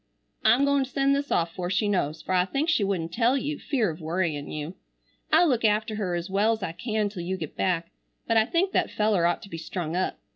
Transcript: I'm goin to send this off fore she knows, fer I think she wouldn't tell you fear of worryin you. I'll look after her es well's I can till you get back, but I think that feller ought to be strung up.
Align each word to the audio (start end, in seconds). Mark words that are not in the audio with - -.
I'm 0.43 0.65
goin 0.65 0.83
to 0.83 0.89
send 0.89 1.15
this 1.15 1.29
off 1.31 1.53
fore 1.53 1.69
she 1.69 1.87
knows, 1.87 2.23
fer 2.23 2.33
I 2.33 2.45
think 2.45 2.69
she 2.69 2.83
wouldn't 2.83 3.13
tell 3.13 3.37
you 3.37 3.59
fear 3.59 3.91
of 3.91 4.01
worryin 4.01 4.51
you. 4.51 4.73
I'll 5.31 5.47
look 5.47 5.63
after 5.63 5.93
her 5.97 6.15
es 6.15 6.27
well's 6.27 6.63
I 6.63 6.71
can 6.71 7.07
till 7.07 7.21
you 7.21 7.37
get 7.37 7.55
back, 7.55 7.91
but 8.25 8.35
I 8.35 8.45
think 8.47 8.71
that 8.71 8.89
feller 8.89 9.27
ought 9.27 9.43
to 9.43 9.49
be 9.51 9.59
strung 9.59 9.95
up. 9.95 10.17